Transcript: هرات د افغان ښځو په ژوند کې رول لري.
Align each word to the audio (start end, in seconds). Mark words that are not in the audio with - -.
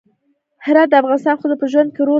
هرات 0.65 0.87
د 0.89 0.93
افغان 1.01 1.19
ښځو 1.41 1.55
په 1.61 1.65
ژوند 1.71 1.89
کې 1.93 1.99
رول 2.01 2.03
لري. 2.07 2.09